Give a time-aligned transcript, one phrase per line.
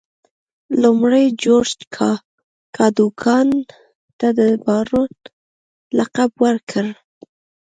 [0.81, 1.71] لومړي جورج
[2.75, 3.49] کادوګان
[4.19, 5.11] ته د بارون
[5.97, 6.85] لقب ورکړ.